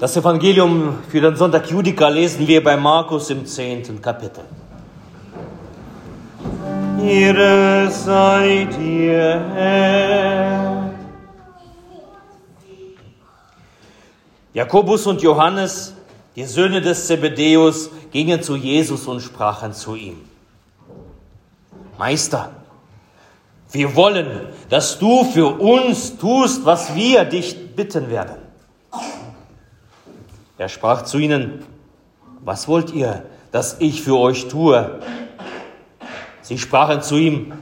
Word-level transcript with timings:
Das 0.00 0.16
Evangelium 0.16 0.98
für 1.08 1.20
den 1.20 1.34
Sonntag 1.34 1.68
Judika 1.68 2.08
lesen 2.08 2.46
wir 2.46 2.62
bei 2.62 2.76
Markus 2.76 3.30
im 3.30 3.44
zehnten 3.44 4.00
Kapitel. 4.00 4.44
Ihre 7.02 7.90
seid 7.90 8.78
ihr 8.78 9.44
Herr. 9.54 10.90
Jakobus 14.54 15.04
und 15.08 15.20
Johannes, 15.20 15.94
die 16.36 16.44
Söhne 16.44 16.80
des 16.80 17.08
Zebedeus, 17.08 17.90
gingen 18.12 18.40
zu 18.40 18.54
Jesus 18.54 19.04
und 19.08 19.20
sprachen 19.20 19.72
zu 19.72 19.96
ihm. 19.96 20.20
Meister, 21.98 22.52
wir 23.72 23.96
wollen, 23.96 24.28
dass 24.68 24.96
du 25.00 25.24
für 25.24 25.58
uns 25.58 26.16
tust, 26.18 26.64
was 26.64 26.94
wir 26.94 27.24
dich 27.24 27.74
bitten 27.74 28.08
werden. 28.10 28.47
Er 30.58 30.68
sprach 30.68 31.02
zu 31.02 31.18
ihnen, 31.18 31.64
was 32.40 32.66
wollt 32.66 32.92
ihr, 32.92 33.22
dass 33.52 33.76
ich 33.78 34.02
für 34.02 34.18
euch 34.18 34.48
tue? 34.48 35.00
Sie 36.42 36.58
sprachen 36.58 37.00
zu 37.00 37.16
ihm, 37.16 37.52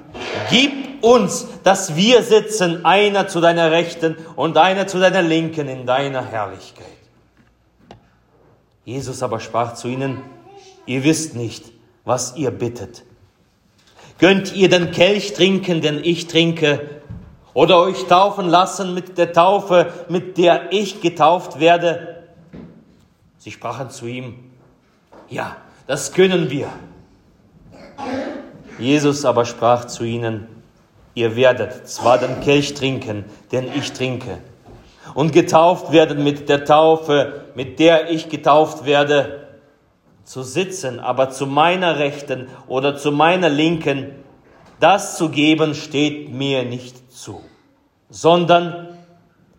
gib 0.48 1.04
uns, 1.04 1.46
dass 1.62 1.94
wir 1.94 2.22
sitzen, 2.22 2.86
einer 2.86 3.28
zu 3.28 3.40
deiner 3.40 3.70
Rechten 3.70 4.16
und 4.34 4.56
einer 4.56 4.86
zu 4.86 4.98
deiner 4.98 5.22
Linken 5.22 5.68
in 5.68 5.86
deiner 5.86 6.24
Herrlichkeit. 6.24 6.86
Jesus 8.86 9.22
aber 9.22 9.40
sprach 9.40 9.74
zu 9.74 9.88
ihnen, 9.88 10.22
ihr 10.86 11.04
wisst 11.04 11.36
nicht, 11.36 11.66
was 12.04 12.36
ihr 12.36 12.50
bittet. 12.50 13.02
Könnt 14.18 14.54
ihr 14.56 14.70
den 14.70 14.90
Kelch 14.92 15.34
trinken, 15.34 15.82
den 15.82 16.02
ich 16.02 16.28
trinke, 16.28 16.88
oder 17.52 17.78
euch 17.78 18.06
taufen 18.06 18.48
lassen 18.48 18.94
mit 18.94 19.18
der 19.18 19.32
Taufe, 19.32 19.92
mit 20.08 20.38
der 20.38 20.72
ich 20.72 21.00
getauft 21.02 21.60
werde? 21.60 22.15
Sie 23.46 23.52
sprachen 23.52 23.90
zu 23.90 24.06
ihm, 24.06 24.34
ja, 25.28 25.56
das 25.86 26.10
können 26.10 26.50
wir. 26.50 26.66
Jesus 28.76 29.24
aber 29.24 29.44
sprach 29.44 29.84
zu 29.84 30.02
ihnen, 30.02 30.48
ihr 31.14 31.36
werdet 31.36 31.88
zwar 31.88 32.18
den 32.18 32.40
Kelch 32.40 32.74
trinken, 32.74 33.24
den 33.52 33.72
ich 33.72 33.92
trinke, 33.92 34.38
und 35.14 35.32
getauft 35.32 35.92
werden 35.92 36.24
mit 36.24 36.48
der 36.48 36.64
Taufe, 36.64 37.44
mit 37.54 37.78
der 37.78 38.10
ich 38.10 38.28
getauft 38.28 38.84
werde, 38.84 39.46
zu 40.24 40.42
sitzen, 40.42 40.98
aber 40.98 41.30
zu 41.30 41.46
meiner 41.46 42.00
Rechten 42.00 42.48
oder 42.66 42.96
zu 42.96 43.12
meiner 43.12 43.48
Linken, 43.48 44.10
das 44.80 45.16
zu 45.16 45.28
geben 45.28 45.76
steht 45.76 46.32
mir 46.32 46.64
nicht 46.64 47.12
zu, 47.12 47.42
sondern 48.10 48.98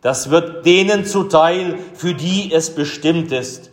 das 0.02 0.30
wird 0.30 0.66
denen 0.66 1.06
zuteil, 1.06 1.80
für 1.94 2.14
die 2.14 2.52
es 2.52 2.76
bestimmt 2.76 3.32
ist. 3.32 3.72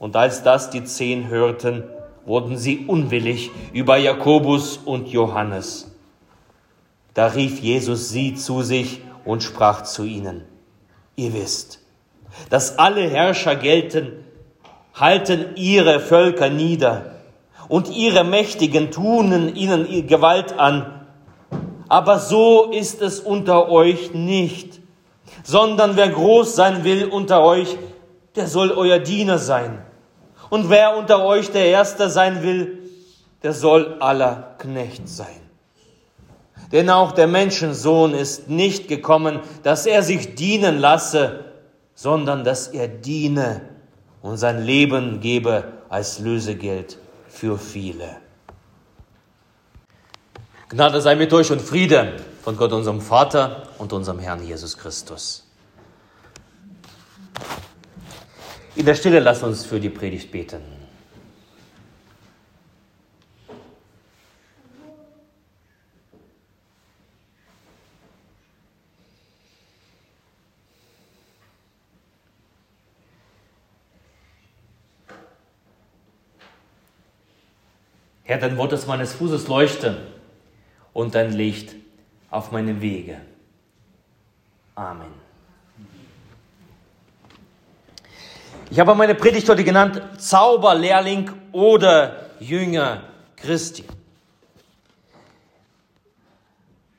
Und 0.00 0.16
als 0.16 0.42
das 0.42 0.70
die 0.70 0.82
Zehn 0.82 1.28
hörten, 1.28 1.84
wurden 2.24 2.56
sie 2.56 2.86
unwillig 2.86 3.50
über 3.74 3.98
Jakobus 3.98 4.78
und 4.78 5.08
Johannes. 5.08 5.94
Da 7.12 7.26
rief 7.26 7.60
Jesus 7.60 8.08
sie 8.08 8.34
zu 8.34 8.62
sich 8.62 9.02
und 9.26 9.42
sprach 9.42 9.82
zu 9.82 10.04
ihnen, 10.04 10.44
ihr 11.16 11.34
wisst, 11.34 11.80
dass 12.48 12.78
alle 12.78 13.10
Herrscher 13.10 13.56
gelten, 13.56 14.24
halten 14.94 15.56
ihre 15.56 16.00
Völker 16.00 16.48
nieder 16.48 17.16
und 17.68 17.90
ihre 17.94 18.24
Mächtigen 18.24 18.90
tun 18.90 19.54
ihnen 19.54 20.06
Gewalt 20.06 20.58
an. 20.58 21.04
Aber 21.88 22.18
so 22.20 22.70
ist 22.70 23.02
es 23.02 23.20
unter 23.20 23.68
euch 23.68 24.14
nicht, 24.14 24.80
sondern 25.42 25.96
wer 25.96 26.08
groß 26.08 26.56
sein 26.56 26.84
will 26.84 27.04
unter 27.04 27.42
euch, 27.42 27.76
der 28.34 28.46
soll 28.46 28.70
euer 28.70 28.98
Diener 28.98 29.38
sein. 29.38 29.84
Und 30.50 30.68
wer 30.68 30.96
unter 30.96 31.24
euch 31.24 31.50
der 31.50 31.66
Erste 31.66 32.10
sein 32.10 32.42
will, 32.42 32.78
der 33.42 33.52
soll 33.54 33.96
aller 34.00 34.54
Knecht 34.58 35.08
sein. 35.08 35.40
Denn 36.72 36.90
auch 36.90 37.12
der 37.12 37.26
Menschensohn 37.26 38.14
ist 38.14 38.48
nicht 38.48 38.86
gekommen, 38.88 39.40
dass 39.62 39.86
er 39.86 40.02
sich 40.02 40.34
dienen 40.34 40.78
lasse, 40.78 41.44
sondern 41.94 42.44
dass 42.44 42.68
er 42.68 42.88
diene 42.88 43.62
und 44.22 44.36
sein 44.36 44.64
Leben 44.64 45.20
gebe 45.20 45.64
als 45.88 46.18
Lösegeld 46.18 46.98
für 47.28 47.58
viele. 47.58 48.16
Gnade 50.68 51.00
sei 51.00 51.16
mit 51.16 51.32
euch 51.32 51.50
und 51.50 51.60
Friede 51.60 52.16
von 52.42 52.56
Gott, 52.56 52.72
unserem 52.72 53.00
Vater 53.00 53.64
und 53.78 53.92
unserem 53.92 54.20
Herrn 54.20 54.46
Jesus 54.46 54.78
Christus. 54.78 55.49
In 58.76 58.86
der 58.86 58.94
Stille 58.94 59.18
lasst 59.18 59.42
uns 59.42 59.66
für 59.66 59.80
die 59.80 59.90
Predigt 59.90 60.30
beten. 60.30 60.62
Herr, 78.22 78.38
dein 78.38 78.56
Wort 78.56 78.72
ist 78.72 78.86
meines 78.86 79.12
Fußes 79.14 79.48
Leuchte 79.48 80.06
und 80.92 81.16
dein 81.16 81.32
Licht 81.32 81.74
auf 82.30 82.52
meinem 82.52 82.80
Wege. 82.80 83.20
Amen. 84.76 85.10
Ich 88.72 88.78
habe 88.78 88.94
meine 88.94 89.16
Predigt 89.16 89.48
heute 89.48 89.64
genannt 89.64 90.00
Zauberlehrling 90.18 91.28
oder 91.50 92.26
Jünger 92.38 93.02
Christi. 93.34 93.82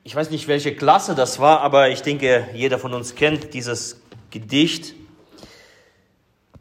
Ich 0.04 0.14
weiß 0.14 0.28
nicht, 0.28 0.48
welche 0.48 0.76
Klasse 0.76 1.14
das 1.14 1.38
war, 1.38 1.62
aber 1.62 1.88
ich 1.88 2.02
denke, 2.02 2.46
jeder 2.52 2.78
von 2.78 2.92
uns 2.92 3.14
kennt 3.14 3.54
dieses 3.54 4.02
Gedicht. 4.30 4.94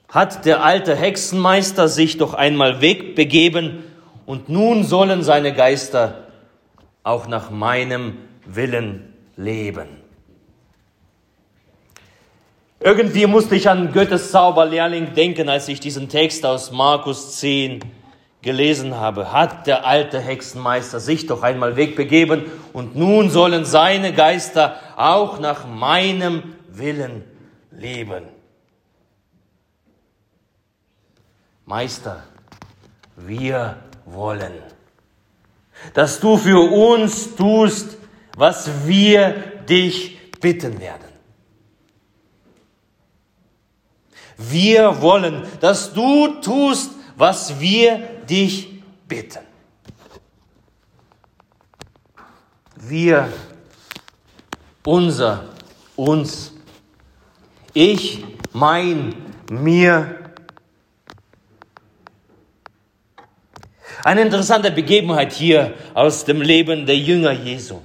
Hat 0.07 0.45
der 0.45 0.63
alte 0.63 0.95
Hexenmeister 0.95 1.89
sich 1.89 2.17
doch 2.17 2.33
einmal 2.33 2.79
wegbegeben 2.79 3.83
und 4.25 4.47
nun 4.47 4.85
sollen 4.85 5.23
seine 5.23 5.53
Geister 5.53 6.27
auch 7.03 7.27
nach 7.27 7.49
meinem 7.49 8.17
Willen 8.45 9.13
leben. 9.35 10.00
Irgendwie 12.83 13.27
musste 13.27 13.55
ich 13.55 13.69
an 13.69 13.93
Goethes 13.93 14.31
Zauberlehrling 14.31 15.13
denken, 15.13 15.49
als 15.49 15.67
ich 15.67 15.79
diesen 15.79 16.09
Text 16.09 16.43
aus 16.47 16.71
Markus 16.71 17.37
10 17.37 17.79
gelesen 18.41 18.95
habe. 18.95 19.31
Hat 19.31 19.67
der 19.67 19.85
alte 19.85 20.19
Hexenmeister 20.19 20.99
sich 20.99 21.27
doch 21.27 21.43
einmal 21.43 21.75
wegbegeben 21.75 22.45
und 22.73 22.95
nun 22.95 23.29
sollen 23.29 23.65
seine 23.65 24.13
Geister 24.13 24.77
auch 24.95 25.39
nach 25.39 25.67
meinem 25.67 26.55
Willen 26.69 27.23
leben. 27.69 28.23
Meister, 31.65 32.23
wir 33.15 33.77
wollen. 34.05 34.53
Dass 35.93 36.19
du 36.19 36.35
für 36.35 36.59
uns 36.59 37.35
tust, 37.35 37.97
was 38.35 38.87
wir 38.87 39.35
dich 39.69 40.17
bitten 40.39 40.79
werden. 40.79 41.10
Wir 44.37 45.01
wollen, 45.01 45.43
dass 45.59 45.93
du 45.93 46.39
tust, 46.41 46.91
was 47.15 47.59
wir 47.59 47.99
dich 48.29 48.81
bitten. 49.07 49.39
Wir, 52.75 53.31
unser, 54.83 55.45
uns, 55.95 56.53
ich, 57.73 58.23
mein, 58.53 59.13
mir, 59.49 60.21
Eine 64.03 64.21
interessante 64.21 64.71
Begebenheit 64.71 65.31
hier 65.31 65.75
aus 65.93 66.25
dem 66.25 66.41
Leben 66.41 66.87
der 66.87 66.97
Jünger 66.97 67.31
Jesu. 67.31 67.81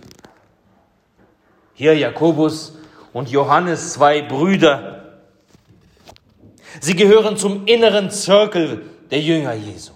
Hier 1.75 1.96
Jakobus 1.96 2.78
und 3.12 3.31
Johannes, 3.31 3.92
zwei 3.92 4.22
Brüder. 4.22 4.95
Sie 6.81 6.94
gehören 6.94 7.37
zum 7.37 7.67
inneren 7.67 8.11
Zirkel 8.11 8.82
der 9.11 9.20
Jünger 9.20 9.55
Jesu. 9.55 9.93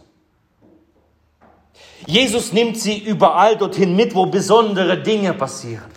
Jesus 2.07 2.53
nimmt 2.53 2.79
sie 2.79 2.99
überall 2.99 3.57
dorthin 3.57 3.95
mit, 3.95 4.15
wo 4.15 4.27
besondere 4.27 5.03
Dinge 5.03 5.35
passieren. 5.35 5.91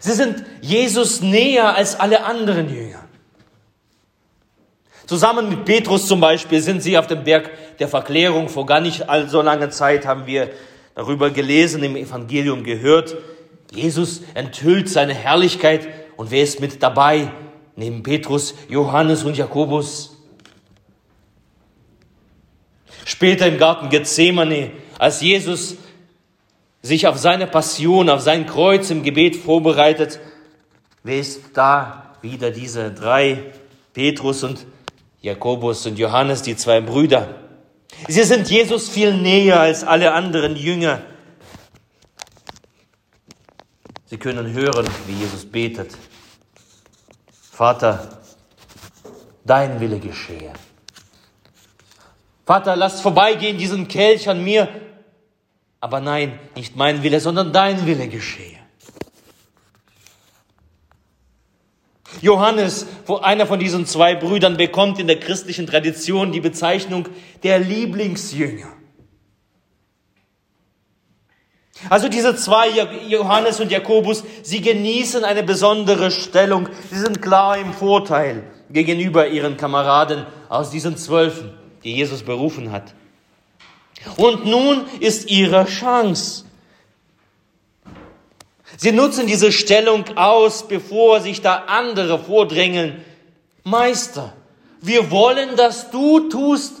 Sie 0.00 0.12
sind 0.12 0.44
Jesus 0.60 1.20
näher 1.20 1.76
als 1.76 1.98
alle 1.98 2.24
anderen 2.24 2.68
Jünger. 2.74 3.04
Zusammen 5.06 5.50
mit 5.50 5.64
Petrus 5.64 6.06
zum 6.06 6.20
Beispiel 6.20 6.60
sind 6.60 6.82
sie 6.82 6.96
auf 6.96 7.06
dem 7.06 7.24
Berg 7.24 7.50
der 7.78 7.88
Verklärung. 7.88 8.48
Vor 8.48 8.64
gar 8.66 8.80
nicht 8.80 9.04
so 9.28 9.42
langer 9.42 9.70
Zeit 9.70 10.06
haben 10.06 10.26
wir 10.26 10.50
darüber 10.94 11.30
gelesen, 11.30 11.82
im 11.82 11.96
Evangelium 11.96 12.64
gehört. 12.64 13.16
Jesus 13.72 14.22
enthüllt 14.34 14.88
seine 14.88 15.14
Herrlichkeit 15.14 15.88
Und 16.16 16.30
wer 16.30 16.42
ist 16.42 16.60
mit 16.60 16.82
dabei? 16.82 17.30
Neben 17.76 18.02
Petrus, 18.02 18.54
Johannes 18.68 19.24
und 19.24 19.36
Jakobus. 19.36 20.16
Später 23.04 23.46
im 23.46 23.58
Garten 23.58 23.88
Gethsemane, 23.88 24.70
als 24.98 25.20
Jesus 25.20 25.76
sich 26.82 27.06
auf 27.06 27.18
seine 27.18 27.46
Passion, 27.46 28.08
auf 28.08 28.20
sein 28.20 28.46
Kreuz 28.46 28.90
im 28.90 29.02
Gebet 29.02 29.36
vorbereitet, 29.36 30.20
wer 31.02 31.18
ist 31.18 31.40
da? 31.54 32.16
Wieder 32.22 32.50
diese 32.50 32.92
drei, 32.92 33.52
Petrus 33.92 34.44
und 34.44 34.66
Jakobus 35.20 35.86
und 35.86 35.98
Johannes, 35.98 36.42
die 36.42 36.56
zwei 36.56 36.80
Brüder. 36.80 37.34
Sie 38.08 38.22
sind 38.22 38.50
Jesus 38.50 38.88
viel 38.88 39.14
näher 39.14 39.60
als 39.60 39.84
alle 39.84 40.12
anderen 40.12 40.56
Jünger. 40.56 41.02
Sie 44.06 44.16
können 44.16 44.52
hören, 44.52 44.86
wie 45.06 45.14
Jesus 45.14 45.44
betet. 45.44 45.90
Vater, 47.54 48.08
dein 49.44 49.78
Wille 49.78 50.00
geschehe. 50.00 50.52
Vater, 52.44 52.74
lass 52.74 53.00
vorbeigehen 53.00 53.58
diesen 53.58 53.86
Kelch 53.86 54.28
an 54.28 54.42
mir, 54.42 54.68
aber 55.78 56.00
nein, 56.00 56.40
nicht 56.56 56.74
mein 56.74 57.04
Wille, 57.04 57.20
sondern 57.20 57.52
dein 57.52 57.86
Wille 57.86 58.08
geschehe. 58.08 58.58
Johannes, 62.20 62.88
einer 63.22 63.46
von 63.46 63.60
diesen 63.60 63.86
zwei 63.86 64.16
Brüdern, 64.16 64.56
bekommt 64.56 64.98
in 64.98 65.06
der 65.06 65.20
christlichen 65.20 65.68
Tradition 65.68 66.32
die 66.32 66.40
Bezeichnung 66.40 67.08
der 67.44 67.60
Lieblingsjünger. 67.60 68.72
Also 71.90 72.08
diese 72.08 72.36
zwei, 72.36 72.70
Johannes 73.08 73.60
und 73.60 73.70
Jakobus, 73.70 74.24
sie 74.42 74.60
genießen 74.60 75.24
eine 75.24 75.42
besondere 75.42 76.10
Stellung. 76.10 76.68
Sie 76.90 76.98
sind 76.98 77.20
klar 77.20 77.58
im 77.58 77.72
Vorteil 77.72 78.44
gegenüber 78.70 79.28
ihren 79.28 79.56
Kameraden 79.56 80.26
aus 80.48 80.70
diesen 80.70 80.96
Zwölfen, 80.96 81.52
die 81.82 81.94
Jesus 81.94 82.22
berufen 82.22 82.70
hat. 82.72 82.94
Und 84.16 84.46
nun 84.46 84.86
ist 85.00 85.30
ihre 85.30 85.64
Chance. 85.66 86.44
Sie 88.76 88.92
nutzen 88.92 89.26
diese 89.26 89.52
Stellung 89.52 90.04
aus, 90.16 90.66
bevor 90.66 91.20
sich 91.20 91.42
da 91.42 91.64
andere 91.66 92.18
vordrängeln. 92.18 93.04
Meister, 93.62 94.32
wir 94.80 95.10
wollen, 95.10 95.56
dass 95.56 95.90
du 95.90 96.28
tust, 96.28 96.74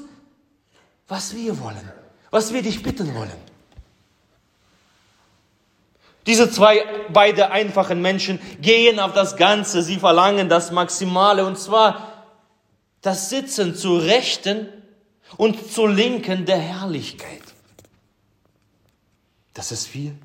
was 1.08 1.34
wir 1.34 1.58
wollen, 1.60 1.92
was 2.30 2.52
wir 2.52 2.62
dich 2.62 2.82
bitten 2.82 3.14
wollen. 3.14 3.43
Diese 6.26 6.50
zwei, 6.50 6.84
beide 7.12 7.50
einfachen 7.50 8.00
Menschen 8.00 8.38
gehen 8.60 8.98
auf 8.98 9.12
das 9.12 9.36
Ganze, 9.36 9.82
sie 9.82 9.98
verlangen 9.98 10.48
das 10.48 10.70
Maximale, 10.70 11.44
und 11.44 11.58
zwar 11.58 12.12
das 13.02 13.28
Sitzen 13.28 13.74
zu 13.74 13.98
Rechten 13.98 14.68
und 15.36 15.70
zu 15.70 15.86
Linken 15.86 16.46
der 16.46 16.58
Herrlichkeit. 16.58 17.42
Das 19.52 19.70
ist 19.70 19.86
viel. 19.86 20.16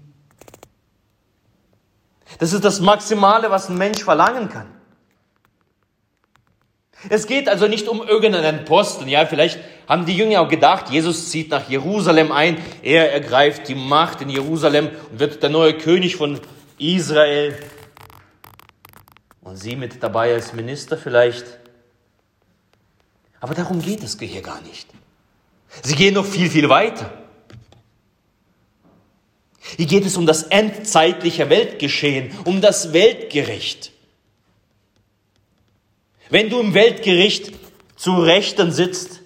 Das 2.38 2.54
ist 2.54 2.64
das 2.64 2.80
Maximale, 2.80 3.52
was 3.52 3.70
ein 3.70 3.78
Mensch 3.78 4.04
verlangen 4.04 4.50
kann. 4.50 4.79
Es 7.08 7.28
geht 7.28 7.48
also 7.48 7.68
nicht 7.68 7.88
um 7.88 8.06
irgendeinen 8.06 8.66
Posten. 8.66 9.08
Ja, 9.08 9.26
vielleicht 9.26 9.60
haben 9.88 10.06
die 10.06 10.18
Jünger 10.18 10.42
auch 10.42 10.50
gedacht, 10.50 10.90
Jesus 10.90 11.30
zieht 11.30 11.50
nach 11.50 11.70
Jerusalem 11.70 12.32
ein. 12.32 12.58
Er 12.84 13.14
ergreift 13.14 13.70
die 13.70 13.76
Macht 13.76 14.22
in 14.22 14.30
Jerusalem 14.30 14.90
und 15.12 15.20
wird 15.20 15.42
der 15.42 15.50
neue 15.50 15.78
König 15.78 16.18
von 16.18 16.42
Israel. 16.78 17.58
Und 19.42 19.56
sie 19.56 19.78
mit 19.78 20.04
dabei 20.04 20.34
als 20.34 20.54
Minister 20.54 20.98
vielleicht. 20.98 21.46
Aber 23.40 23.54
darum 23.54 23.82
geht 23.82 24.04
es 24.04 24.18
hier 24.20 24.42
gar 24.42 24.62
nicht. 24.62 24.90
Sie 25.82 25.96
gehen 25.96 26.16
noch 26.16 26.26
viel, 26.26 26.50
viel 26.50 26.68
weiter. 26.68 27.14
Hier 29.78 29.86
geht 29.86 30.06
es 30.06 30.18
um 30.18 30.26
das 30.26 30.44
endzeitliche 30.44 31.50
Weltgeschehen, 31.50 32.32
um 32.44 32.60
das 32.60 32.92
Weltgericht. 32.92 33.92
Wenn 36.30 36.50
du 36.50 36.60
im 36.60 36.74
Weltgericht 36.74 37.54
zu 37.96 38.16
Rechten 38.18 38.72
sitzt, 38.72 39.22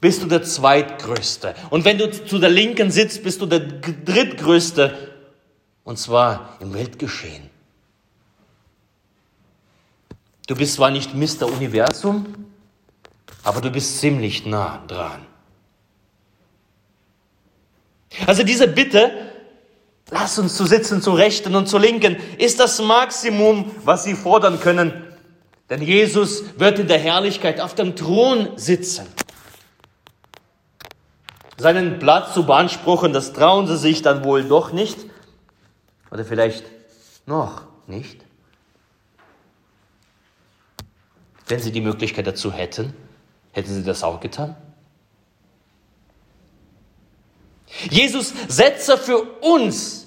bist 0.00 0.22
du 0.22 0.26
der 0.26 0.42
Zweitgrößte. 0.42 1.54
Und 1.70 1.84
wenn 1.84 1.98
du 1.98 2.10
zu 2.10 2.38
der 2.38 2.50
Linken 2.50 2.90
sitzt, 2.90 3.22
bist 3.22 3.40
du 3.40 3.46
der 3.46 3.60
Drittgrößte. 3.60 5.12
Und 5.84 5.98
zwar 5.98 6.56
im 6.60 6.74
Weltgeschehen. 6.74 7.50
Du 10.46 10.56
bist 10.56 10.74
zwar 10.74 10.90
nicht 10.90 11.14
Mr. 11.14 11.46
Universum, 11.46 12.26
aber 13.44 13.60
du 13.60 13.70
bist 13.70 13.98
ziemlich 13.98 14.44
nah 14.44 14.82
dran. 14.86 15.24
Also 18.26 18.42
diese 18.42 18.68
Bitte, 18.68 19.12
lass 20.10 20.38
uns 20.38 20.56
zu 20.56 20.66
sitzen, 20.66 21.00
zu 21.00 21.12
Rechten 21.12 21.54
und 21.54 21.66
zu 21.68 21.78
Linken, 21.78 22.16
ist 22.38 22.60
das 22.60 22.80
Maximum, 22.80 23.70
was 23.84 24.04
sie 24.04 24.14
fordern 24.14 24.60
können. 24.60 25.11
Denn 25.72 25.80
Jesus 25.80 26.58
wird 26.58 26.80
in 26.80 26.86
der 26.86 26.98
Herrlichkeit 26.98 27.58
auf 27.58 27.74
dem 27.74 27.96
Thron 27.96 28.58
sitzen. 28.58 29.06
Seinen 31.56 31.98
Platz 31.98 32.34
zu 32.34 32.44
beanspruchen, 32.44 33.14
das 33.14 33.32
trauen 33.32 33.66
sie 33.66 33.78
sich 33.78 34.02
dann 34.02 34.22
wohl 34.22 34.44
doch 34.44 34.72
nicht. 34.72 34.98
Oder 36.10 36.26
vielleicht 36.26 36.66
noch 37.24 37.62
nicht. 37.86 38.22
Wenn 41.48 41.60
sie 41.60 41.72
die 41.72 41.80
Möglichkeit 41.80 42.26
dazu 42.26 42.52
hätten, 42.52 42.92
hätten 43.52 43.72
sie 43.72 43.82
das 43.82 44.02
auch 44.02 44.20
getan. 44.20 44.54
Jesus 47.88 48.34
setze 48.46 48.98
für 48.98 49.22
uns, 49.40 50.06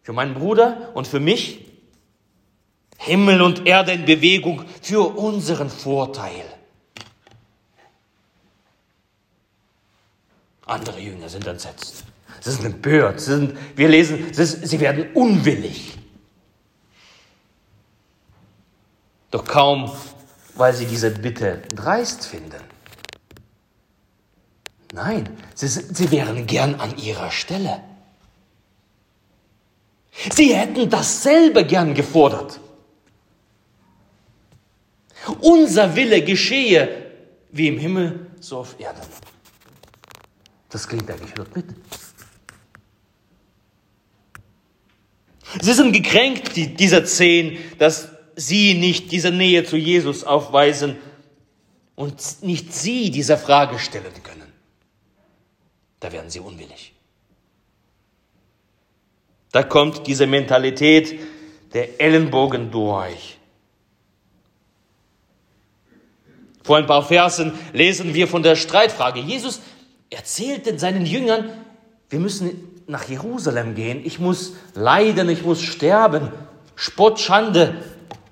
für 0.00 0.14
meinen 0.14 0.32
Bruder 0.32 0.90
und 0.94 1.06
für 1.06 1.20
mich, 1.20 1.66
Himmel 2.98 3.42
und 3.42 3.66
Erde 3.66 3.92
in 3.92 4.04
Bewegung 4.04 4.64
für 4.82 5.16
unseren 5.16 5.68
Vorteil. 5.70 6.44
Andere 10.66 11.00
Jünger 11.00 11.28
sind 11.28 11.46
entsetzt. 11.46 12.04
Sie 12.40 12.50
sind 12.50 12.64
empört. 12.64 13.20
Sie 13.20 13.32
sind, 13.32 13.58
wir 13.76 13.88
lesen, 13.88 14.32
sie, 14.32 14.44
sie 14.44 14.80
werden 14.80 15.12
unwillig. 15.14 15.98
Doch 19.30 19.44
kaum, 19.44 19.90
weil 20.54 20.72
sie 20.72 20.86
diese 20.86 21.10
Bitte 21.10 21.62
dreist 21.74 22.26
finden. 22.26 22.62
Nein, 24.92 25.28
sie, 25.54 25.66
sie 25.66 26.10
wären 26.10 26.46
gern 26.46 26.76
an 26.76 26.96
ihrer 26.98 27.30
Stelle. 27.30 27.80
Sie 30.32 30.54
hätten 30.54 30.88
dasselbe 30.88 31.64
gern 31.66 31.94
gefordert. 31.94 32.60
Unser 35.40 35.96
Wille 35.96 36.22
geschehe 36.22 37.12
wie 37.50 37.68
im 37.68 37.78
Himmel, 37.78 38.26
so 38.40 38.58
auf 38.58 38.78
Erden. 38.78 39.00
Das 40.68 40.88
klingt 40.88 41.10
eigentlich 41.10 41.32
dort 41.34 41.54
mit. 41.54 41.66
Sie 45.60 45.72
sind 45.72 45.92
gekränkt, 45.92 46.56
die, 46.56 46.74
dieser 46.74 47.04
Zehn, 47.04 47.58
dass 47.78 48.08
sie 48.34 48.74
nicht 48.74 49.12
diese 49.12 49.30
Nähe 49.30 49.64
zu 49.64 49.76
Jesus 49.76 50.24
aufweisen 50.24 50.96
und 51.94 52.42
nicht 52.42 52.74
sie 52.74 53.10
dieser 53.12 53.38
Frage 53.38 53.78
stellen 53.78 54.12
können 54.24 54.44
da 56.04 56.12
werden 56.12 56.28
sie 56.28 56.40
unwillig. 56.40 56.92
Da 59.52 59.62
kommt 59.62 60.06
diese 60.06 60.26
Mentalität 60.26 61.18
der 61.72 61.98
Ellenbogen 61.98 62.70
durch. 62.70 63.38
Vor 66.64 66.78
ein 66.78 66.86
paar 66.86 67.04
Versen 67.04 67.52
lesen 67.72 68.14
wir 68.14 68.26
von 68.26 68.42
der 68.42 68.56
Streitfrage. 68.56 69.20
Jesus 69.20 69.60
erzählte 70.10 70.76
seinen 70.78 71.04
Jüngern, 71.04 71.50
wir 72.08 72.18
müssen 72.18 72.82
nach 72.86 73.08
Jerusalem 73.08 73.74
gehen. 73.74 74.00
Ich 74.04 74.18
muss 74.18 74.54
leiden, 74.74 75.28
ich 75.28 75.44
muss 75.44 75.62
sterben. 75.62 76.30
Spott, 76.74 77.20
Schande 77.20 77.76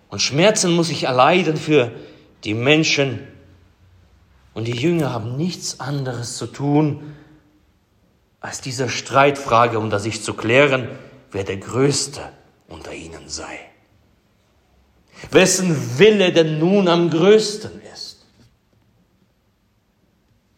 und 0.08 0.20
Schmerzen 0.20 0.72
muss 0.74 0.88
ich 0.88 1.04
erleiden 1.04 1.58
für 1.58 1.92
die 2.44 2.54
Menschen. 2.54 3.20
Und 4.54 4.64
die 4.64 4.76
Jünger 4.76 5.12
haben 5.12 5.36
nichts 5.36 5.78
anderes 5.78 6.36
zu 6.38 6.46
tun, 6.46 7.14
als 8.40 8.62
diese 8.62 8.88
Streitfrage 8.88 9.78
unter 9.78 10.00
sich 10.00 10.22
zu 10.22 10.34
klären, 10.34 10.88
wer 11.30 11.44
der 11.44 11.58
Größte 11.58 12.20
unter 12.68 12.92
ihnen 12.92 13.28
sei. 13.28 13.58
Wessen 15.30 15.98
Wille 15.98 16.32
denn 16.32 16.58
nun 16.58 16.88
am 16.88 17.10
größten 17.10 17.70
ist. 17.82 17.91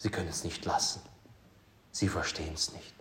Sie 0.04 0.11
können 0.11 0.28
es 0.28 0.44
nicht 0.44 0.66
lassen. 0.66 1.00
Sie 1.90 2.08
verstehen 2.08 2.52
es 2.54 2.75
nicht. 2.75 2.92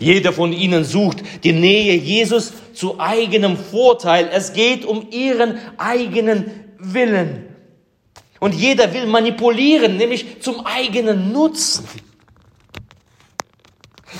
Jeder 0.00 0.32
von 0.32 0.52
ihnen 0.52 0.84
sucht 0.84 1.18
die 1.44 1.52
Nähe 1.52 1.94
Jesus 1.94 2.52
zu 2.74 2.98
eigenem 2.98 3.56
Vorteil. 3.56 4.28
Es 4.32 4.54
geht 4.54 4.84
um 4.84 5.06
ihren 5.12 5.60
eigenen 5.76 6.50
Willen. 6.80 7.46
Und 8.40 8.56
jeder 8.56 8.92
will 8.92 9.06
manipulieren, 9.06 9.98
nämlich 9.98 10.42
zum 10.42 10.66
eigenen 10.66 11.30
Nutzen. 11.30 11.86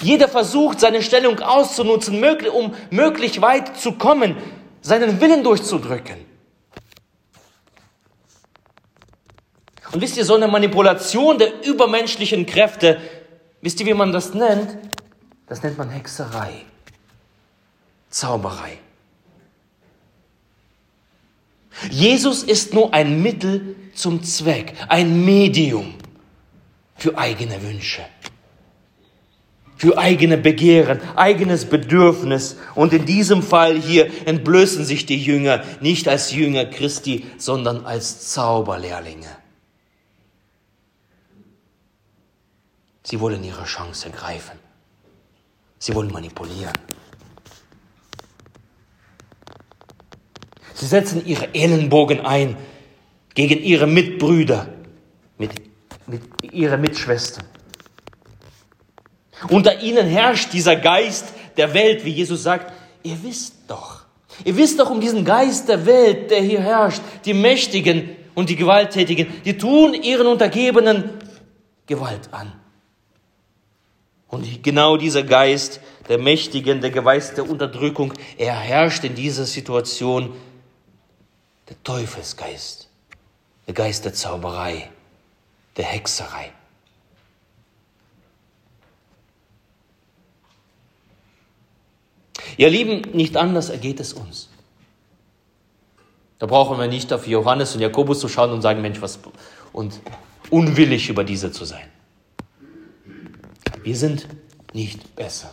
Jeder 0.00 0.28
versucht, 0.28 0.78
seine 0.78 1.02
Stellung 1.02 1.40
auszunutzen, 1.40 2.22
um 2.54 2.72
möglich 2.90 3.40
weit 3.40 3.76
zu 3.80 3.94
kommen, 3.94 4.36
seinen 4.80 5.20
Willen 5.20 5.42
durchzudrücken. 5.42 6.27
Und 9.92 10.00
wisst 10.00 10.16
ihr, 10.16 10.24
so 10.24 10.34
eine 10.34 10.48
Manipulation 10.48 11.38
der 11.38 11.64
übermenschlichen 11.64 12.44
Kräfte, 12.44 13.00
wisst 13.60 13.80
ihr, 13.80 13.86
wie 13.86 13.94
man 13.94 14.12
das 14.12 14.34
nennt? 14.34 14.76
Das 15.46 15.62
nennt 15.62 15.78
man 15.78 15.88
Hexerei, 15.90 16.64
Zauberei. 18.10 18.78
Jesus 21.90 22.42
ist 22.42 22.74
nur 22.74 22.92
ein 22.92 23.22
Mittel 23.22 23.76
zum 23.94 24.22
Zweck, 24.22 24.74
ein 24.88 25.24
Medium 25.24 25.94
für 26.96 27.16
eigene 27.16 27.62
Wünsche, 27.62 28.02
für 29.76 29.96
eigene 29.96 30.36
Begehren, 30.36 31.00
eigenes 31.14 31.64
Bedürfnis. 31.64 32.56
Und 32.74 32.92
in 32.92 33.06
diesem 33.06 33.42
Fall 33.42 33.80
hier 33.80 34.10
entblößen 34.26 34.84
sich 34.84 35.06
die 35.06 35.22
Jünger 35.22 35.62
nicht 35.80 36.08
als 36.08 36.32
Jünger 36.32 36.66
Christi, 36.66 37.24
sondern 37.38 37.86
als 37.86 38.32
Zauberlehrlinge. 38.32 39.47
Sie 43.08 43.18
wollen 43.20 43.42
ihre 43.42 43.64
Chance 43.64 44.10
ergreifen. 44.10 44.58
Sie 45.78 45.94
wollen 45.94 46.12
manipulieren. 46.12 46.74
Sie 50.74 50.84
setzen 50.84 51.24
ihre 51.24 51.54
Ellenbogen 51.54 52.20
ein 52.20 52.58
gegen 53.32 53.62
ihre 53.62 53.86
Mitbrüder, 53.86 54.68
mit, 55.38 55.52
mit 56.06 56.22
ihre 56.52 56.76
Mitschwestern. 56.76 57.46
Unter 59.48 59.80
ihnen 59.80 60.06
herrscht 60.06 60.52
dieser 60.52 60.76
Geist 60.76 61.32
der 61.56 61.72
Welt, 61.72 62.04
wie 62.04 62.10
Jesus 62.10 62.42
sagt, 62.42 62.70
ihr 63.04 63.22
wisst 63.22 63.54
doch, 63.68 64.02
ihr 64.44 64.54
wisst 64.54 64.80
doch 64.80 64.90
um 64.90 65.00
diesen 65.00 65.24
Geist 65.24 65.70
der 65.70 65.86
Welt, 65.86 66.30
der 66.30 66.42
hier 66.42 66.60
herrscht, 66.60 67.00
die 67.24 67.32
Mächtigen 67.32 68.10
und 68.34 68.50
die 68.50 68.56
Gewalttätigen, 68.56 69.28
die 69.46 69.56
tun 69.56 69.94
ihren 69.94 70.26
Untergebenen 70.26 71.08
Gewalt 71.86 72.28
an. 72.32 72.52
Und 74.28 74.62
genau 74.62 74.96
dieser 74.96 75.22
Geist 75.22 75.80
der 76.08 76.18
Mächtigen, 76.18 76.80
der 76.80 76.90
Geist 76.90 77.36
der 77.36 77.48
Unterdrückung, 77.48 78.12
er 78.36 78.54
herrscht 78.54 79.04
in 79.04 79.14
dieser 79.14 79.44
Situation 79.44 80.34
der 81.68 81.82
Teufelsgeist, 81.82 82.88
der 83.66 83.74
Geist 83.74 84.04
der 84.04 84.12
Zauberei, 84.14 84.90
der 85.76 85.86
Hexerei. 85.86 86.52
Ihr 92.56 92.70
Lieben, 92.70 93.02
nicht 93.12 93.36
anders 93.36 93.70
ergeht 93.70 94.00
es 94.00 94.12
uns. 94.12 94.48
Da 96.38 96.46
brauchen 96.46 96.78
wir 96.78 96.86
nicht 96.86 97.12
auf 97.12 97.26
Johannes 97.26 97.74
und 97.74 97.80
Jakobus 97.80 98.20
zu 98.20 98.28
schauen 98.28 98.52
und 98.52 98.62
sagen, 98.62 98.82
Mensch, 98.82 99.00
was 99.00 99.18
und 99.72 100.00
unwillig 100.50 101.08
über 101.08 101.24
diese 101.24 101.50
zu 101.50 101.64
sein. 101.64 101.88
Wir 103.88 103.96
sind 103.96 104.28
nicht 104.74 105.16
besser. 105.16 105.50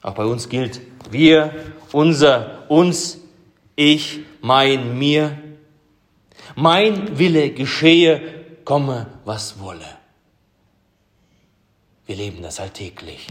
Auch 0.00 0.14
bei 0.14 0.24
uns 0.24 0.48
gilt, 0.48 0.80
wir, 1.10 1.54
unser, 1.92 2.64
uns, 2.70 3.18
ich, 3.76 4.20
mein, 4.40 4.98
mir. 4.98 5.38
Mein 6.56 7.18
Wille 7.18 7.50
geschehe, 7.50 8.22
komme, 8.64 9.08
was 9.26 9.60
wolle. 9.60 9.84
Wir 12.06 12.16
leben 12.16 12.40
das 12.40 12.58
alltäglich 12.58 13.26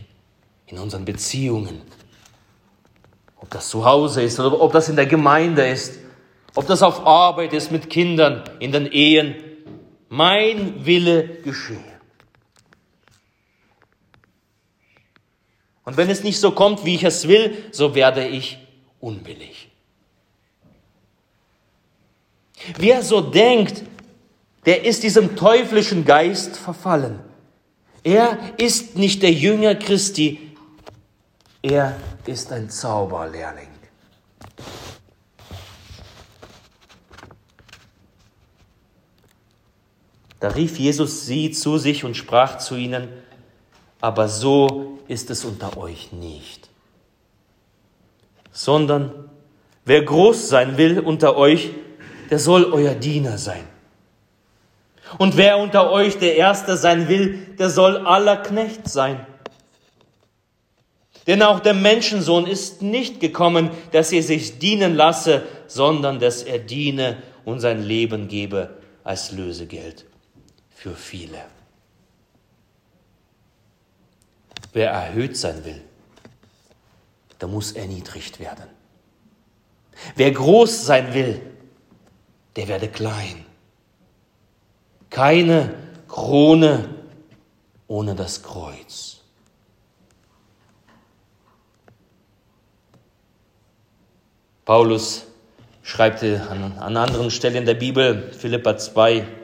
in 0.68 0.77
unseren 0.77 1.06
Beziehungen. 1.06 1.82
Ob 3.38 3.50
das 3.50 3.68
zu 3.70 3.84
Hause 3.84 4.22
ist 4.22 4.39
oder 4.39 4.62
ob 4.62 4.74
das 4.74 4.89
in 4.89 4.96
der 4.96 5.08
Gemeinde 5.08 5.68
ist, 5.68 5.98
ob 6.53 6.68
das 6.68 6.84
auf 6.84 7.03
Arbeit 7.08 7.51
ist 7.51 7.72
mit 7.72 7.89
Kindern, 7.89 8.44
in 8.60 8.72
den 8.72 8.86
Ehen, 8.86 9.52
mein 10.13 10.86
Wille 10.86 11.41
geschehe. 11.41 12.00
Und 15.86 15.98
wenn 15.98 16.08
es 16.08 16.24
nicht 16.24 16.39
so 16.39 16.51
kommt, 16.51 16.86
wie 16.86 16.93
ich 16.93 17.03
es 17.03 17.27
will, 17.27 17.58
so 17.72 17.96
werde 17.96 18.27
ich 18.27 18.60
unwillig. 19.00 19.70
Wer 22.77 23.01
so 23.01 23.22
denkt, 23.22 23.82
der 24.67 24.86
ist 24.86 25.01
diesem 25.01 25.36
teuflischen 25.36 26.05
Geist 26.05 26.58
verfallen. 26.58 27.20
Er 28.03 28.38
ist 28.58 28.96
nicht 28.96 29.24
der 29.24 29.34
Jünger 29.34 29.74
Christi, 29.74 30.55
er 31.63 32.00
ist 32.27 32.51
ein 32.51 32.70
Zauberlehrling. 32.70 33.73
Da 40.44 40.50
rief 40.50 40.78
Jesus 40.78 41.26
sie 41.26 41.52
zu 41.52 41.78
sich 41.78 42.04
und 42.04 42.18
sprach 42.18 42.58
zu 42.58 42.76
ihnen, 42.76 43.08
aber 44.02 44.28
so 44.28 45.00
ist 45.08 45.30
es 45.30 45.46
unter 45.46 45.78
euch 45.78 46.12
nicht. 46.12 46.68
Sondern 48.52 49.30
wer 49.86 50.02
groß 50.02 50.50
sein 50.50 50.78
will 50.78 51.00
unter 51.00 51.38
euch, 51.38 51.70
der 52.30 52.40
soll 52.40 52.66
euer 52.66 52.94
Diener 52.94 53.38
sein. 53.38 53.64
Und 55.18 55.38
wer 55.38 55.60
unter 55.60 55.90
euch 55.90 56.18
der 56.18 56.36
Erste 56.36 56.76
sein 56.76 57.08
will, 57.08 57.56
der 57.58 57.70
soll 57.70 58.06
aller 58.06 58.36
Knecht 58.36 58.90
sein. 58.90 59.26
Denn 61.26 61.42
auch 61.42 61.62
der 61.62 61.74
Menschensohn 61.74 62.48
ist 62.48 62.82
nicht 62.82 63.22
gekommen, 63.22 63.70
dass 63.94 64.12
er 64.12 64.24
sich 64.24 64.60
dienen 64.60 64.94
lasse, 64.94 65.44
sondern 65.68 66.20
dass 66.20 66.44
er 66.44 66.60
diene 66.60 67.24
und 67.46 67.62
sein 67.62 67.82
Leben 67.82 68.28
gebe 68.28 68.72
als 69.06 69.32
Lösegeld 69.32 70.06
für 70.84 70.96
viele. 70.96 71.42
Wer 74.74 74.92
erhöht 74.92 75.38
sein 75.38 75.63
will, 75.63 75.82
der 77.40 77.48
muss 77.48 77.72
erniedrigt 77.72 78.38
werden. 78.42 78.66
Wer 80.18 80.32
groß 80.32 80.86
sein 80.86 81.13
will, 81.13 81.42
der 82.58 82.68
werde 82.68 82.90
klein. 82.90 83.46
Keine 85.10 85.74
Krone 86.10 86.90
ohne 87.88 88.13
das 88.13 88.44
Kreuz. 88.44 89.22
Paulus 94.66 95.28
schreibt 95.82 96.24
an, 96.24 96.78
an 96.78 96.98
anderen 96.98 97.32
Stellen 97.32 97.66
der 97.66 97.75
Bibel, 97.75 98.34
Philippa 98.34 98.78
2, 98.78 99.43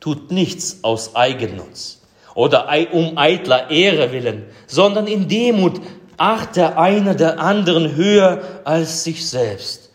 tut 0.00 0.30
nichts 0.30 0.78
aus 0.82 1.14
Eigennutz 1.14 2.02
oder 2.34 2.68
um 2.92 3.18
eitler 3.18 3.70
Ehre 3.70 4.12
willen, 4.12 4.44
sondern 4.66 5.06
in 5.06 5.28
Demut 5.28 5.80
acht 6.16 6.56
der 6.56 6.78
eine 6.78 7.16
der 7.16 7.40
anderen 7.40 7.96
höher 7.96 8.42
als 8.64 9.04
sich 9.04 9.28
selbst. 9.28 9.90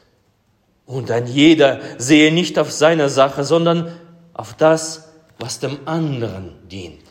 Und 0.86 1.12
ein 1.12 1.27
jeder 1.27 1.79
sehe 1.98 2.33
nicht 2.33 2.60
auf 2.60 2.72
seine 2.72 3.10
Sache, 3.10 3.43
sondern 3.43 3.98
auf 4.33 4.53
das, 4.53 5.10
was 5.39 5.60
dem 5.60 5.79
anderen 5.86 6.51
dient. 6.69 7.01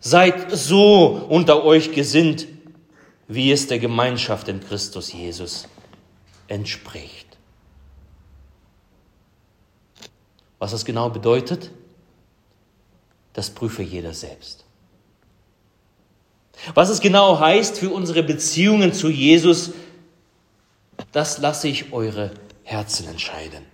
Seid 0.00 0.52
so 0.52 1.26
unter 1.28 1.64
euch 1.64 1.92
gesinnt, 1.92 2.46
wie 3.26 3.50
es 3.50 3.66
der 3.66 3.78
Gemeinschaft 3.78 4.48
in 4.48 4.60
Christus 4.60 5.12
Jesus 5.12 5.66
entspricht. 6.46 7.23
Was 10.64 10.70
das 10.70 10.86
genau 10.86 11.10
bedeutet, 11.10 11.70
das 13.34 13.50
prüfe 13.50 13.82
jeder 13.82 14.14
selbst. 14.14 14.64
Was 16.72 16.88
es 16.88 17.02
genau 17.02 17.38
heißt 17.38 17.78
für 17.78 17.90
unsere 17.90 18.22
Beziehungen 18.22 18.94
zu 18.94 19.10
Jesus, 19.10 19.72
das 21.12 21.36
lasse 21.36 21.68
ich 21.68 21.92
eure 21.92 22.30
Herzen 22.62 23.06
entscheiden. 23.08 23.66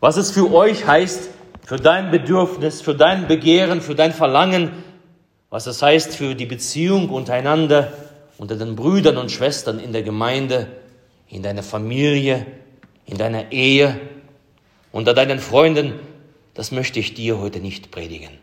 Was 0.00 0.18
es 0.18 0.32
für 0.32 0.52
euch 0.52 0.86
heißt, 0.86 1.30
für 1.64 1.76
dein 1.76 2.10
Bedürfnis, 2.10 2.82
für 2.82 2.94
dein 2.94 3.26
Begehren, 3.26 3.80
für 3.80 3.94
dein 3.94 4.12
Verlangen, 4.12 4.84
was 5.48 5.66
es 5.66 5.80
heißt 5.80 6.14
für 6.14 6.34
die 6.34 6.44
Beziehung 6.44 7.08
untereinander, 7.08 7.90
unter 8.36 8.56
den 8.56 8.76
Brüdern 8.76 9.16
und 9.16 9.32
Schwestern 9.32 9.78
in 9.78 9.94
der 9.94 10.02
Gemeinde, 10.02 10.68
in 11.26 11.42
deiner 11.42 11.62
Familie, 11.62 12.44
in 13.06 13.16
deiner 13.16 13.50
Ehe, 13.50 13.98
unter 14.94 15.12
deinen 15.12 15.40
Freunden, 15.40 15.98
das 16.54 16.70
möchte 16.70 17.00
ich 17.00 17.14
dir 17.14 17.40
heute 17.40 17.58
nicht 17.58 17.90
predigen. 17.90 18.38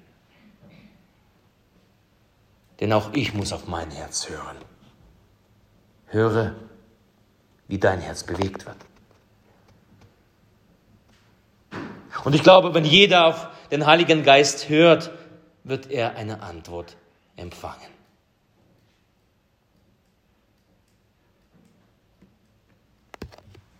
Denn 2.81 2.91
auch 2.91 3.13
ich 3.13 3.34
muss 3.34 3.53
auf 3.53 3.67
mein 3.67 3.89
Herz 3.89 4.27
hören. 4.27 4.58
Höre, 6.08 6.53
wie 7.70 7.77
dein 7.77 8.01
Herz 8.01 8.25
bewegt 8.25 8.65
wird. 8.65 8.75
Und 12.25 12.36
ich 12.36 12.43
glaube, 12.43 12.74
wenn 12.74 12.84
jeder 12.84 13.27
auf 13.27 13.48
den 13.72 13.86
Heiligen 13.86 14.24
Geist 14.24 14.67
hört, 14.67 15.10
wird 15.63 15.89
er 15.89 16.17
eine 16.17 16.41
Antwort 16.41 16.98
empfangen. 17.38 17.79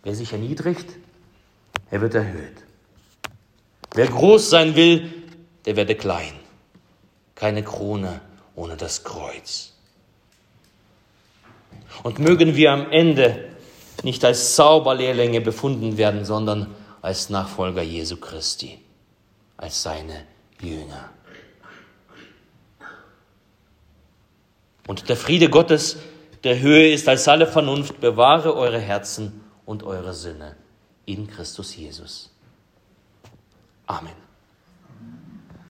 Wer 0.02 0.14
sich 0.14 0.32
erniedrigt, 0.32 0.88
er 1.92 2.00
wird 2.00 2.14
erhöht. 2.14 2.61
Wer 3.94 4.06
groß 4.06 4.50
sein 4.50 4.74
will, 4.74 5.12
der 5.66 5.76
werde 5.76 5.94
klein. 5.94 6.32
Keine 7.34 7.62
Krone 7.62 8.20
ohne 8.54 8.76
das 8.76 9.04
Kreuz. 9.04 9.72
Und 12.02 12.18
mögen 12.18 12.56
wir 12.56 12.72
am 12.72 12.90
Ende 12.90 13.50
nicht 14.02 14.24
als 14.24 14.56
Zauberlehrlinge 14.56 15.40
befunden 15.40 15.96
werden, 15.96 16.24
sondern 16.24 16.74
als 17.02 17.30
Nachfolger 17.30 17.82
Jesu 17.82 18.16
Christi, 18.16 18.78
als 19.56 19.82
seine 19.82 20.24
Jünger. 20.60 21.10
Und 24.86 25.08
der 25.08 25.16
Friede 25.16 25.48
Gottes, 25.48 25.98
der 26.42 26.58
Höhe 26.58 26.92
ist 26.92 27.08
als 27.08 27.28
alle 27.28 27.46
Vernunft, 27.46 28.00
bewahre 28.00 28.54
eure 28.54 28.80
Herzen 28.80 29.44
und 29.64 29.84
eure 29.84 30.14
Sinne 30.14 30.56
in 31.06 31.28
Christus 31.28 31.76
Jesus. 31.76 32.31
Amen. 33.88 34.31